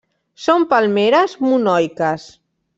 Són 0.45 0.65
palmeres 0.71 1.37
monoiques. 1.45 2.29